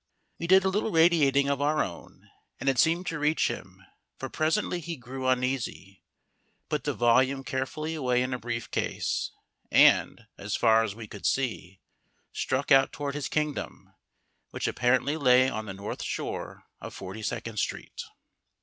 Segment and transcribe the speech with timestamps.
[0.39, 3.83] We did a little radiating of our own, and it seemed to reach him,
[4.17, 6.01] for presently he grew uneasy,
[6.69, 9.29] put the volume carefully away in a brief case,
[9.69, 11.81] and (as far as we could see)
[12.33, 13.93] struck out toward his kingdom,
[14.49, 18.01] which apparently lay on the north shore of Forty second Street.